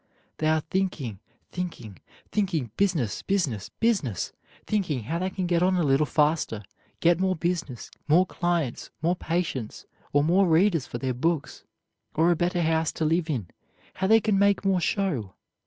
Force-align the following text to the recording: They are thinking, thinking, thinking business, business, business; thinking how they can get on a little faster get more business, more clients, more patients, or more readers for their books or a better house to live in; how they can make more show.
They 0.39 0.47
are 0.47 0.61
thinking, 0.61 1.19
thinking, 1.51 1.99
thinking 2.31 2.71
business, 2.75 3.21
business, 3.21 3.69
business; 3.79 4.33
thinking 4.65 5.03
how 5.03 5.19
they 5.19 5.29
can 5.29 5.45
get 5.45 5.61
on 5.61 5.75
a 5.75 5.83
little 5.83 6.07
faster 6.07 6.63
get 7.01 7.19
more 7.19 7.35
business, 7.35 7.91
more 8.07 8.25
clients, 8.25 8.89
more 9.03 9.15
patients, 9.15 9.85
or 10.11 10.23
more 10.23 10.47
readers 10.47 10.87
for 10.87 10.97
their 10.97 11.13
books 11.13 11.65
or 12.15 12.31
a 12.31 12.35
better 12.35 12.63
house 12.63 12.91
to 12.93 13.05
live 13.05 13.29
in; 13.29 13.49
how 13.93 14.07
they 14.07 14.19
can 14.19 14.39
make 14.39 14.65
more 14.65 14.81
show. 14.81 15.35